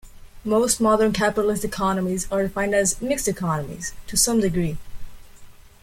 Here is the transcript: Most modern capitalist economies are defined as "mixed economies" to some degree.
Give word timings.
Most 0.43 0.81
modern 0.81 1.11
capitalist 1.13 1.63
economies 1.63 2.27
are 2.31 2.41
defined 2.41 2.73
as 2.73 2.99
"mixed 3.03 3.27
economies" 3.27 3.93
to 4.07 4.17
some 4.17 4.39
degree. 4.39 4.79